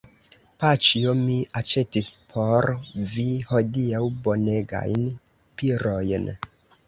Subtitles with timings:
[0.61, 2.69] Paĉjo, mi aĉetis por
[3.13, 5.03] vi hodiaŭ bonegajn
[5.61, 6.27] pirojn.